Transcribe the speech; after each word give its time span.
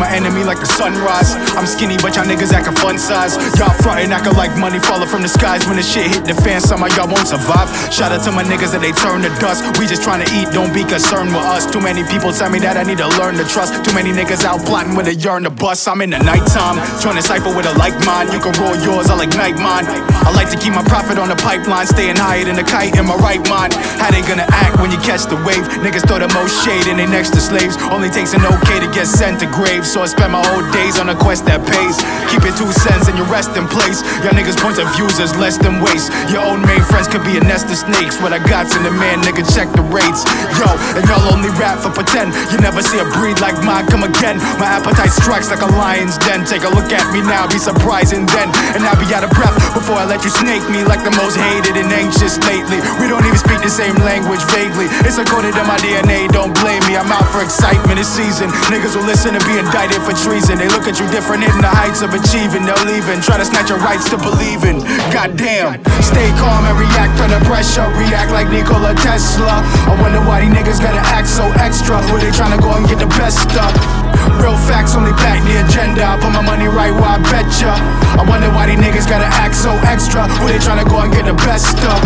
my 0.00 0.08
enemy 0.16 0.42
like 0.44 0.58
the 0.58 0.66
sunrise. 0.66 1.36
I'm 1.52 1.68
skinny, 1.68 2.00
but 2.00 2.16
y'all 2.16 2.24
niggas 2.24 2.56
acting 2.56 2.74
fun 2.80 2.96
size. 2.98 3.36
Y'all 3.60 3.76
frontin', 3.84 4.12
acting 4.12 4.32
like 4.34 4.56
money 4.56 4.80
falling 4.80 5.08
from 5.08 5.20
the 5.20 5.28
skies. 5.28 5.68
When 5.68 5.76
the 5.76 5.84
shit 5.84 6.08
hit 6.08 6.24
the 6.24 6.34
fan, 6.40 6.60
some 6.60 6.82
of 6.82 6.88
y'all 6.96 7.06
won't 7.06 7.28
survive. 7.28 7.68
Shout 7.92 8.10
out 8.10 8.24
to 8.24 8.32
my 8.32 8.42
niggas 8.42 8.72
that 8.72 8.80
they 8.80 8.96
turn 8.96 9.20
to 9.22 9.32
dust. 9.36 9.60
We 9.76 9.84
just 9.84 10.00
tryna 10.00 10.24
eat, 10.32 10.48
don't 10.56 10.72
be 10.72 10.88
concerned 10.88 11.36
with 11.36 11.44
us. 11.44 11.68
Too 11.68 11.84
many 11.84 12.00
people 12.08 12.32
tell 12.32 12.48
me 12.48 12.58
that 12.64 12.80
I 12.80 12.82
need 12.82 12.98
to 12.98 13.08
learn 13.20 13.36
to 13.36 13.44
trust. 13.44 13.76
Too 13.84 13.92
many 13.92 14.08
niggas 14.08 14.42
out 14.48 14.64
plotting 14.64 14.96
with 14.96 15.12
a 15.12 15.14
yearn 15.14 15.44
to 15.44 15.52
bust. 15.52 15.84
I'm 15.84 16.00
in 16.00 16.10
the 16.16 16.22
nighttime, 16.24 16.80
trying 17.04 17.20
to 17.20 17.22
cipher 17.22 17.52
with 17.52 17.68
a 17.68 17.76
like 17.76 17.94
mind. 18.08 18.32
You 18.32 18.40
can 18.40 18.56
roll 18.56 18.76
yours, 18.80 19.12
I 19.12 19.20
like 19.20 19.36
night 19.36 19.60
mine. 19.60 19.84
I 20.24 20.32
like 20.32 20.48
to 20.50 20.56
keep 20.56 20.72
my 20.72 20.84
profit 20.88 21.20
on 21.20 21.28
the 21.28 21.36
pipeline, 21.36 21.86
staying 21.86 22.16
higher 22.16 22.44
than 22.44 22.56
a 22.56 22.64
kite 22.64 22.96
in 22.96 23.04
my 23.04 23.20
right 23.20 23.42
mind. 23.52 23.76
How 24.00 24.08
they 24.08 24.24
gonna 24.24 24.48
act 24.48 24.80
when 24.80 24.88
you 24.88 24.98
catch 25.04 25.28
the 25.28 25.36
wave? 25.44 25.68
Niggas 25.84 26.08
throw 26.08 26.18
the 26.18 26.30
most 26.32 26.64
shade 26.64 26.88
and 26.88 26.96
they 26.96 27.06
next 27.06 27.36
to 27.36 27.40
slaves. 27.40 27.76
Only 27.92 28.08
takes 28.08 28.32
an 28.32 28.40
okay 28.48 28.80
to 28.80 28.88
get 28.96 29.04
sent 29.04 29.40
to 29.40 29.49
grave. 29.52 29.86
So 29.86 30.02
I 30.02 30.06
spend 30.06 30.32
my 30.32 30.42
whole 30.42 30.64
days 30.70 30.98
on 30.98 31.08
a 31.10 31.16
quest 31.16 31.46
that 31.46 31.60
pays. 31.66 31.96
Keep 32.30 32.46
it 32.46 32.54
two 32.54 32.70
cents 32.72 33.10
and 33.10 33.18
you 33.18 33.26
rest 33.26 33.52
in 33.58 33.66
place. 33.66 34.02
Y'all 34.22 34.34
niggas' 34.34 34.58
points 34.58 34.78
of 34.78 34.86
views 34.94 35.18
is 35.18 35.34
less 35.36 35.58
than 35.58 35.82
waste. 35.82 36.10
Your 36.30 36.46
own 36.46 36.62
main 36.62 36.82
friends 36.86 37.10
could 37.10 37.24
be 37.26 37.36
a 37.36 37.42
nest 37.42 37.66
of 37.68 37.78
snakes. 37.78 38.16
What 38.22 38.32
I 38.32 38.40
got's 38.46 38.74
in 38.78 38.82
the 38.86 38.94
man, 38.94 39.20
nigga, 39.26 39.42
check 39.50 39.68
the 39.74 39.84
rates. 39.90 40.22
Yo, 40.56 40.68
and 40.96 41.02
y'all 41.10 41.26
only 41.34 41.50
rap 41.58 41.82
for 41.82 41.90
pretend. 41.90 42.32
You 42.54 42.58
never 42.62 42.80
see 42.82 42.98
a 43.02 43.06
breed 43.18 43.42
like 43.42 43.58
mine 43.66 43.86
come 43.90 44.06
again. 44.06 44.38
My 44.62 44.78
appetite 44.78 45.12
strikes 45.12 45.50
like 45.50 45.62
a 45.62 45.70
lion's 45.78 46.16
den. 46.22 46.46
Take 46.46 46.62
a 46.64 46.72
look 46.72 46.88
at 46.94 47.04
me 47.12 47.20
now, 47.20 47.50
be 47.50 47.58
surprising 47.58 48.26
then. 48.30 48.48
And 48.78 48.86
I'll 48.86 48.98
be 48.98 49.10
out 49.12 49.26
of 49.26 49.30
before 49.90 50.06
I 50.06 50.06
let 50.06 50.22
you 50.22 50.30
snake 50.30 50.62
me 50.70 50.86
like 50.86 51.02
the 51.02 51.10
most 51.18 51.34
hated 51.34 51.74
and 51.74 51.90
anxious 51.90 52.38
lately. 52.46 52.78
We 53.02 53.10
don't 53.10 53.26
even 53.26 53.34
speak 53.34 53.58
the 53.58 53.74
same 53.74 53.98
language 54.06 54.38
vaguely. 54.54 54.86
It's 55.02 55.18
encoded 55.18 55.58
in 55.58 55.66
my 55.66 55.82
DNA, 55.82 56.30
don't 56.30 56.54
blame 56.62 56.78
me. 56.86 56.94
I'm 56.94 57.10
out 57.10 57.26
for 57.34 57.42
excitement 57.42 57.98
this 57.98 58.06
season. 58.06 58.54
Niggas 58.70 58.94
will 58.94 59.02
listen 59.02 59.34
and 59.34 59.42
be 59.50 59.58
indicted 59.58 59.98
for 60.06 60.14
treason. 60.14 60.62
They 60.62 60.70
look 60.70 60.86
at 60.86 61.02
you 61.02 61.10
different, 61.10 61.42
hitting 61.42 61.58
the 61.58 61.74
heights 61.74 62.06
of 62.06 62.14
achieving. 62.14 62.70
They'll 62.70 62.86
leave 62.86 63.02
try 63.26 63.42
to 63.42 63.44
snatch 63.44 63.66
your 63.66 63.82
rights 63.82 64.06
to 64.14 64.16
believing. 64.16 64.78
Goddamn, 65.10 65.82
stay 65.98 66.30
calm 66.38 66.62
and 66.70 66.78
react 66.78 67.18
under 67.18 67.42
pressure. 67.50 67.82
React 67.98 68.30
like 68.30 68.46
Nikola 68.46 68.94
Tesla. 68.94 69.58
I 69.90 69.98
wonder 69.98 70.22
why 70.22 70.46
these 70.46 70.54
niggas 70.54 70.78
gotta 70.78 71.02
act 71.10 71.26
so 71.26 71.42
extra. 71.58 71.98
Who 72.06 72.22
they 72.22 72.30
tryna 72.30 72.62
go 72.62 72.70
and 72.78 72.86
get 72.86 73.02
the 73.02 73.10
best 73.18 73.50
of? 73.58 73.74
Real 74.38 74.56
facts 74.70 74.94
only 74.94 75.12
back 75.18 75.42
the 75.44 75.66
agenda. 75.66 76.06
I 76.06 76.14
put 76.16 76.30
my 76.30 76.40
money 76.40 76.70
right 76.70 76.94
Who 80.40 80.48
they 80.48 80.56
tryna 80.56 80.88
go 80.88 81.04
and 81.04 81.12
get 81.12 81.28
the 81.28 81.36
best 81.44 81.76
of? 81.84 82.00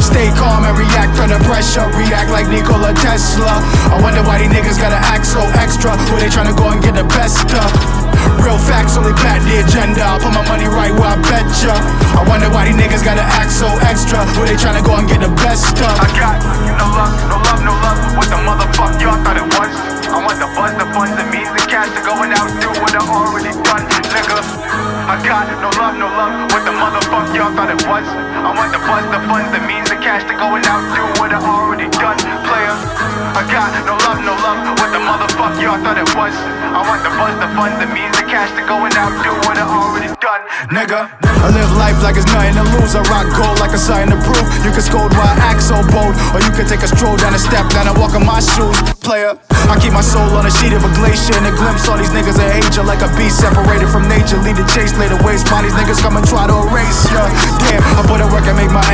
Stay 0.00 0.32
calm 0.34 0.64
and 0.64 0.76
react 0.76 1.20
under 1.20 1.38
pressure. 1.44 1.84
React 1.94 2.30
like 2.32 2.48
Nikola 2.48 2.96
Tesla. 2.96 3.60
I 3.92 4.00
wonder 4.00 4.24
why 4.24 4.40
these 4.40 4.50
niggas 4.50 4.80
gotta 4.80 4.98
act 4.98 5.28
so 5.28 5.40
extra. 5.60 5.92
Who 6.08 6.16
they 6.16 6.32
tryna 6.32 6.56
go 6.56 6.72
and 6.72 6.80
get 6.82 6.96
the 6.96 7.04
best 7.14 7.44
of? 7.52 7.68
Real 8.40 8.56
facts 8.56 8.96
only 8.96 9.12
back 9.20 9.44
the 9.44 9.60
agenda. 9.60 10.00
I 10.00 10.16
put 10.16 10.32
my 10.32 10.44
money 10.48 10.64
right 10.64 10.92
where 10.96 11.12
I 11.12 11.20
bet 11.28 11.44
ya. 11.60 11.76
I 12.16 12.24
wonder 12.24 12.48
why 12.48 12.64
these 12.64 12.76
niggas 12.76 13.04
gotta 13.04 13.22
act 13.22 13.52
so 13.52 13.68
extra. 13.84 14.24
Who 14.32 14.48
they 14.48 14.56
tryna 14.56 14.80
go 14.80 14.96
and 14.96 15.06
get 15.06 15.20
the 15.20 15.32
best 15.44 15.76
of? 15.78 15.92
I 16.00 16.08
got 16.16 16.40
no 16.80 16.88
love, 16.88 17.12
no 17.28 17.36
love, 17.36 17.60
no 17.68 17.74
love. 17.84 17.98
What 18.16 18.28
the 18.32 18.40
motherfuck 18.40 18.96
y'all 18.96 19.20
thought 19.22 19.36
it 19.36 19.44
was? 19.44 19.72
I 20.08 20.24
want 20.24 20.40
the 20.40 20.48
buzz, 20.56 20.72
the 20.80 20.86
funds, 20.94 21.14
the 21.20 21.26
means, 21.28 21.52
the 21.52 21.62
cash 21.68 21.90
to 21.92 22.00
go 22.00 22.16
and 22.24 22.32
outdo 22.32 22.70
what 22.80 22.96
I 22.96 23.02
already 23.04 23.52
done, 23.66 23.84
nigga. 24.08 24.40
I 25.04 25.20
got 25.20 25.52
no 25.60 25.68
love, 25.76 25.94
no 26.00 26.08
love. 26.08 26.53
Y'all 27.34 27.50
thought 27.50 27.66
it 27.66 27.82
was? 27.90 28.06
I 28.06 28.54
want 28.54 28.70
the 28.70 28.78
buzz, 28.86 29.02
the 29.10 29.18
funds, 29.26 29.50
the 29.50 29.58
means, 29.66 29.90
the 29.90 29.98
cash 29.98 30.22
to 30.30 30.38
go 30.38 30.54
and 30.54 30.62
outdo 30.70 31.02
what 31.18 31.34
I 31.34 31.42
already 31.42 31.90
done, 31.90 32.14
player. 32.46 32.76
I 33.34 33.42
got 33.50 33.74
no 33.82 33.98
love, 34.06 34.22
no 34.22 34.38
love. 34.38 34.78
What 34.78 34.94
the 34.94 35.02
motherfuck 35.02 35.58
y'all 35.58 35.82
thought 35.82 35.98
it 35.98 36.06
was? 36.14 36.30
I 36.30 36.78
want 36.86 37.02
the 37.02 37.10
buzz, 37.18 37.34
the 37.42 37.50
funds, 37.58 37.74
the 37.82 37.90
means, 37.90 38.14
the 38.14 38.22
cash 38.30 38.54
to 38.54 38.62
go 38.70 38.86
and 38.86 38.94
outdo 38.94 39.34
what 39.50 39.58
I 39.58 39.66
already 39.66 40.14
done, 40.22 40.42
nigga. 40.70 41.23
I 41.44 41.52
live 41.52 41.76
life 41.76 42.00
like 42.00 42.16
it's 42.16 42.24
nothing 42.32 42.56
to 42.56 42.64
lose. 42.80 42.96
I 42.96 43.04
rock 43.12 43.28
gold 43.36 43.60
like 43.60 43.76
a 43.76 43.80
sign 43.80 44.08
to 44.08 44.16
prove. 44.24 44.48
You 44.64 44.72
can 44.72 44.80
scold 44.80 45.12
why 45.12 45.28
I 45.28 45.52
act 45.52 45.60
so 45.60 45.76
bold, 45.92 46.16
or 46.32 46.40
you 46.40 46.48
can 46.56 46.64
take 46.64 46.80
a 46.80 46.88
stroll 46.88 47.20
down 47.20 47.36
a 47.36 47.38
step, 47.38 47.68
down 47.68 47.84
and 47.84 48.00
walk 48.00 48.16
in 48.16 48.24
my 48.24 48.40
shoes, 48.40 48.72
player. 49.04 49.36
I 49.68 49.76
keep 49.76 49.92
my 49.92 50.00
soul 50.00 50.24
on 50.40 50.48
a 50.48 50.52
sheet 50.56 50.72
of 50.72 50.80
a 50.80 50.92
glacier 50.96 51.36
and 51.36 51.44
a 51.44 51.52
glimpse. 51.52 51.84
All 51.84 52.00
these 52.00 52.08
niggas 52.16 52.40
are 52.40 52.48
Asia 52.48 52.80
like 52.80 53.04
a 53.04 53.12
beast 53.20 53.44
separated 53.44 53.92
from 53.92 54.08
nature. 54.08 54.40
Lead 54.40 54.56
the 54.56 54.64
chase, 54.72 54.96
lay 54.96 55.12
the 55.12 55.20
waste. 55.20 55.44
Why 55.52 55.60
these 55.60 55.76
niggas 55.76 56.00
come 56.00 56.16
and 56.16 56.24
try 56.24 56.48
to 56.48 56.56
erase 56.64 57.12
ya? 57.12 57.28
Damn, 57.68 57.84
I 57.92 58.00
put 58.08 58.24
in 58.24 58.28
work 58.32 58.48
and 58.48 58.56
make 58.56 58.72
my 58.72 58.84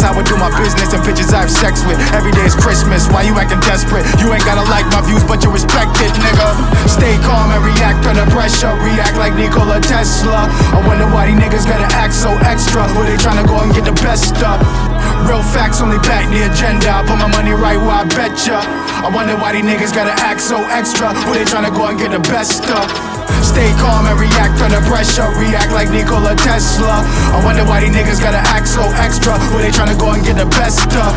It's 0.00 0.08
how 0.08 0.16
I 0.16 0.24
do 0.24 0.32
my 0.40 0.48
business 0.56 0.96
and 0.96 1.04
bitches 1.04 1.28
I 1.28 1.44
have 1.44 1.52
sex 1.52 1.84
with. 1.84 2.00
Every 2.16 2.32
day 2.32 2.48
is 2.48 2.56
Christmas. 2.56 3.04
Why 3.12 3.20
you 3.28 3.36
acting 3.36 3.60
desperate? 3.60 4.08
You 4.16 4.32
ain't 4.32 4.40
gotta 4.48 4.64
like 4.72 4.88
my 4.88 5.04
views, 5.04 5.20
but 5.28 5.44
you 5.44 5.52
respect 5.52 5.92
it, 6.00 6.08
nigga. 6.16 6.56
Stay 6.88 7.20
calm 7.20 7.52
and 7.52 7.60
react 7.60 8.08
under 8.08 8.24
pressure. 8.32 8.72
React 8.80 9.20
like 9.20 9.36
Nikola 9.36 9.76
Tesla. 9.84 10.48
I 10.72 10.80
wonder 10.88 11.04
why 11.04 11.28
these 11.28 11.36
niggas 11.36 11.68
gotta 11.68 11.84
act 11.92 12.16
so 12.16 12.32
extra. 12.48 12.88
Who 12.96 13.04
they 13.04 13.20
tryna 13.20 13.44
go 13.44 13.60
and 13.60 13.76
get 13.76 13.84
the 13.84 13.92
best 14.00 14.40
of? 14.40 14.64
Real 15.28 15.44
facts 15.52 15.84
only 15.84 16.00
back 16.08 16.24
the 16.32 16.48
agenda. 16.48 16.88
I 16.88 17.04
put 17.04 17.20
my 17.20 17.28
money 17.28 17.52
right 17.52 17.76
where 17.76 18.00
I 18.00 18.08
betcha. 18.40 18.56
I 19.04 19.08
wonder 19.12 19.36
why 19.36 19.52
these 19.52 19.64
niggas 19.64 19.92
gotta 19.92 20.16
act 20.24 20.40
so 20.40 20.56
extra. 20.72 21.12
Who 21.28 21.34
they 21.36 21.44
tryna 21.44 21.72
go 21.76 21.88
and 21.88 21.98
get 21.98 22.10
the 22.10 22.24
best 22.32 22.64
of? 22.72 22.88
Stay 23.44 23.68
calm 23.80 24.08
and 24.08 24.16
react 24.16 24.60
under 24.64 24.80
pressure. 24.88 25.28
React 25.36 25.72
like 25.72 25.88
Nikola 25.90 26.36
Tesla. 26.36 27.04
I 27.36 27.40
wonder 27.44 27.64
why 27.68 27.80
these 27.80 27.92
niggas 27.92 28.20
gotta 28.20 28.40
act 28.40 28.68
so 28.68 28.84
extra. 28.96 29.36
Who 29.52 29.60
they 29.60 29.68
tryna 29.68 29.98
go 30.00 30.12
and 30.16 30.24
get 30.24 30.36
the 30.40 30.48
best 30.56 30.88
of? 30.96 31.12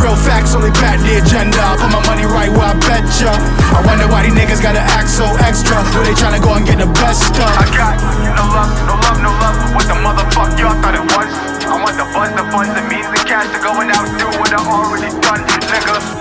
Real 0.00 0.16
facts 0.16 0.56
only 0.56 0.72
back 0.80 1.00
the 1.04 1.20
agenda. 1.20 1.60
I 1.60 1.76
put 1.76 1.92
my 1.92 2.00
money 2.08 2.24
right 2.24 2.48
where 2.48 2.72
I 2.72 2.76
bet 2.88 3.04
ya. 3.20 3.32
I 3.76 3.84
wonder 3.84 4.08
why 4.08 4.24
these 4.24 4.36
niggas 4.36 4.64
gotta 4.64 4.80
act 4.96 5.12
so 5.12 5.28
extra. 5.44 5.76
Who 5.92 6.08
they 6.08 6.16
tryna 6.16 6.40
go 6.40 6.56
and 6.56 6.64
get 6.64 6.80
the 6.80 6.88
best 7.04 7.36
of? 7.36 7.52
I 7.52 7.68
got 7.76 8.00
no 8.32 8.44
love, 8.48 8.72
no 8.88 8.94
love, 8.96 9.18
no 9.20 9.32
love. 9.44 9.56
What 9.76 9.84
the 9.88 9.96
motherfuck 10.00 10.56
y'all 10.56 10.76
thought 10.80 10.96
it 10.96 11.04
was? 11.04 11.28
I 11.68 11.76
want 11.76 11.96
the 12.00 12.06
buzz, 12.16 12.32
the 12.32 12.44
funds, 12.48 12.72
the 12.72 12.82
means, 12.88 13.08
the 13.12 13.20
cash 13.28 13.44
to 13.52 13.58
go 13.60 13.76
and 13.76 13.92
outdo 13.92 14.28
what 14.40 14.52
I 14.54 14.60
already 14.64 15.12
done, 15.20 15.44
nigga. 15.44 16.15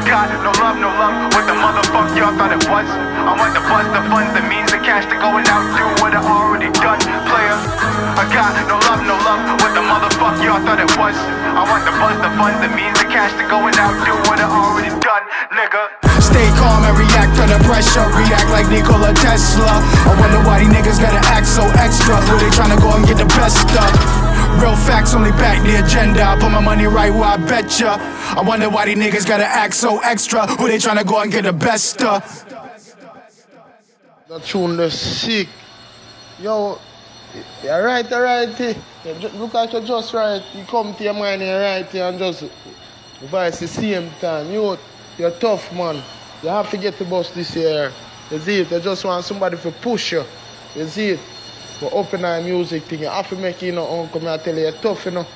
I 0.00 0.08
got 0.08 0.32
no 0.40 0.48
love, 0.64 0.80
no 0.80 0.88
love. 0.96 1.12
What 1.36 1.44
the 1.44 1.52
motherfuck 1.52 2.16
y'all 2.16 2.32
thought 2.32 2.56
it 2.56 2.64
was? 2.72 2.88
I 2.88 3.36
want 3.36 3.52
the 3.52 3.60
buzz, 3.68 3.84
the 3.92 4.00
funds, 4.08 4.32
the 4.32 4.40
means, 4.48 4.72
the 4.72 4.80
cash 4.80 5.04
to 5.12 5.16
go 5.20 5.36
and 5.36 5.44
outdo 5.44 5.84
what 6.00 6.16
I 6.16 6.24
already 6.24 6.72
done, 6.72 6.96
player. 7.28 7.58
I 8.16 8.24
got 8.32 8.56
no 8.64 8.80
love, 8.80 9.04
no 9.04 9.20
love. 9.20 9.44
What 9.60 9.76
the 9.76 9.84
motherfuck 9.84 10.40
y'all 10.40 10.56
thought 10.64 10.80
it 10.80 10.88
was? 10.96 11.12
I 11.52 11.68
want 11.68 11.84
the 11.84 11.92
buzz, 12.00 12.16
the 12.16 12.32
funds, 12.32 12.64
the 12.64 12.72
means, 12.72 12.96
the 12.96 13.12
cash 13.12 13.36
to 13.36 13.44
go 13.44 13.60
and 13.68 13.76
outdo 13.76 14.16
what 14.24 14.40
I 14.40 14.48
already 14.48 14.88
done, 15.04 15.24
nigga. 15.52 15.92
Stay 16.16 16.48
calm 16.56 16.80
and 16.80 16.96
react 16.96 17.36
under 17.36 17.60
pressure. 17.68 18.08
React 18.16 18.48
like 18.56 18.72
Nikola 18.72 19.12
Tesla. 19.12 19.84
I 20.08 20.16
wonder 20.16 20.40
why 20.48 20.64
these 20.64 20.72
niggas 20.72 20.96
gotta 20.96 21.20
act 21.28 21.44
so 21.44 21.68
extra. 21.76 22.16
Who 22.24 22.40
they 22.40 22.48
tryna 22.56 22.80
go 22.80 22.88
and 22.96 23.04
get 23.04 23.20
the 23.20 23.28
best 23.36 23.68
of? 23.76 24.29
Facts 25.10 25.18
only 25.18 25.32
back 25.32 25.60
the 25.64 25.84
agenda. 25.84 26.22
I 26.22 26.38
put 26.38 26.52
my 26.52 26.60
money 26.60 26.84
right 26.84 27.10
where 27.10 27.24
I 27.24 27.36
bet 27.36 27.80
ya. 27.80 27.96
I 27.98 28.44
wonder 28.46 28.70
why 28.70 28.86
these 28.86 28.96
niggas 28.96 29.26
gotta 29.26 29.44
act 29.44 29.74
so 29.74 29.98
extra. 30.04 30.46
Who 30.46 30.68
they 30.68 30.76
tryna 30.76 31.04
go 31.04 31.20
and 31.20 31.32
get 31.32 31.42
the 31.42 31.52
best 31.52 32.00
of? 32.00 32.22
The 34.28 34.38
tune 34.38 34.76
the 34.76 34.88
sick. 34.88 35.48
Yo, 36.38 36.78
you're 37.64 37.84
right, 37.84 38.08
you're 38.08 38.22
right. 38.22 38.76
look 39.34 39.54
at 39.56 39.72
you 39.72 39.80
just 39.80 40.14
right. 40.14 40.44
You 40.54 40.64
come 40.66 40.94
to 40.94 41.02
your 41.02 41.14
mind 41.14 41.42
you're 41.42 41.60
right 41.60 41.92
and 41.92 42.16
just 42.16 42.44
voice 43.22 43.58
the 43.58 43.66
same 43.66 44.10
time. 44.20 44.48
You, 44.52 44.78
you're 45.18 45.32
tough, 45.32 45.72
man. 45.72 46.00
You 46.40 46.50
have 46.50 46.70
to 46.70 46.76
get 46.76 46.98
the 46.98 47.04
bus 47.04 47.32
this 47.32 47.56
year. 47.56 47.90
You 48.30 48.38
see 48.38 48.60
it? 48.60 48.70
You 48.70 48.78
just 48.78 49.04
want 49.04 49.24
somebody 49.24 49.56
to 49.56 49.72
push 49.72 50.12
you. 50.12 50.22
You 50.76 50.86
see 50.86 51.08
it? 51.10 51.20
But 51.80 51.92
open 51.94 52.24
our 52.24 52.40
music 52.42 52.82
thing, 52.84 53.00
you 53.00 53.06
have 53.08 53.28
to 53.30 53.36
make 53.36 53.62
you 53.62 53.72
know, 53.72 53.86
uncle, 54.00 54.28
I 54.28 54.36
tell 54.36 54.54
you, 54.54 54.62
you're 54.62 54.72
tough, 54.72 55.06
you 55.06 55.12
know. 55.12 55.26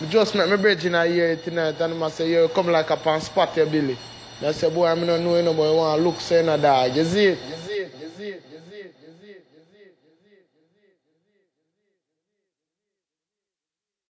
Me 0.00 0.06
just 0.08 0.34
met 0.36 0.48
my 0.48 0.54
brethren 0.56 0.94
I 0.94 1.08
hear 1.08 1.30
it 1.30 1.42
tonight 1.44 1.80
and 1.80 2.04
I 2.04 2.08
say, 2.10 2.30
you 2.30 2.48
come 2.54 2.68
like 2.68 2.90
a 2.90 2.96
pan 2.96 3.20
spot 3.20 3.54
Billy. 3.56 3.96
I 4.40 4.52
say, 4.52 4.70
boy, 4.70 4.86
I 4.86 4.94
don't 4.94 5.06
know, 5.06 5.36
you 5.36 5.42
know, 5.42 5.52
but 5.54 5.68
you 5.70 5.76
want 5.76 5.98
to 5.98 6.04
look, 6.08 6.20
say, 6.20 6.44
dog. 6.46 6.94
You 6.94 7.04
see 7.04 7.24
it? 7.26 7.38
You 7.42 7.46
see 7.48 7.54
it? 7.54 7.57